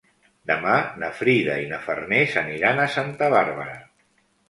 [0.51, 3.81] Demà na Frida i na Farners aniran a Santa Bàrbara.